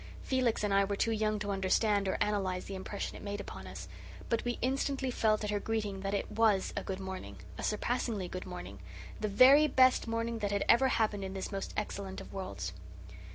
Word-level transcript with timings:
Felix 0.23 0.63
and 0.63 0.73
I 0.73 0.83
were 0.83 0.95
too 0.95 1.11
young 1.11 1.37
to 1.37 1.51
understand 1.51 2.07
or 2.07 2.17
analyze 2.19 2.65
the 2.65 2.73
impression 2.73 3.15
it 3.15 3.21
made 3.21 3.39
upon 3.39 3.67
us; 3.67 3.87
but 4.29 4.43
we 4.43 4.57
instantly 4.59 5.11
felt 5.11 5.43
at 5.43 5.51
her 5.51 5.59
greeting 5.59 5.99
that 5.99 6.15
it 6.15 6.31
WAS 6.31 6.73
a 6.75 6.81
good 6.81 6.99
morning 6.99 7.37
a 7.55 7.61
surpassingly 7.61 8.27
good 8.27 8.47
morning 8.47 8.79
the 9.19 9.27
very 9.27 9.67
best 9.67 10.07
morning 10.07 10.39
that 10.39 10.51
had 10.51 10.65
ever 10.67 10.87
happened 10.87 11.23
in 11.23 11.35
this 11.35 11.51
most 11.51 11.71
excellent 11.77 12.19
of 12.19 12.33
worlds. 12.33 12.73